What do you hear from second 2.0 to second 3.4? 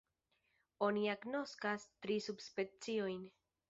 tri subspeciojn.